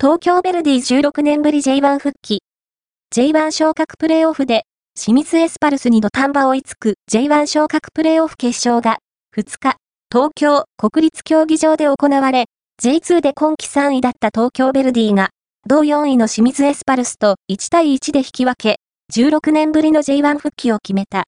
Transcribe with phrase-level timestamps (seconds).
[0.00, 2.44] 東京ベルディ16年ぶり J1 復帰。
[3.12, 4.62] J1 昇格プレイオフで、
[4.94, 8.98] 清水エスパルスに土壇場追いつく J1 昇格プレイオフ決勝が、
[9.36, 9.74] 2日、
[10.08, 12.44] 東京国立競技場で行われ、
[12.80, 15.30] J2 で今季3位だった東京ベルディが、
[15.66, 18.76] 同4位の清水エスパルスと1対1で引き分け、
[19.12, 21.16] 16年ぶりの J1 復帰を決めた。